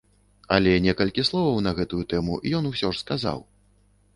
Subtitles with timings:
[0.55, 3.39] Але некалькі словаў на гэтую тэму ён ўсё ж сказаў.